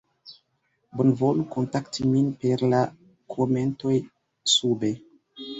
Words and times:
bonvolu 1.01 1.43
kontakti 1.55 2.07
min 2.13 2.31
per 2.45 2.65
la 2.73 2.81
komentoj 3.37 3.99
sube 4.57 4.93